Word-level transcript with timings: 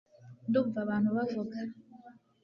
ndumva 0.47 0.77
abantu 0.85 1.09
bavuga 1.17 1.57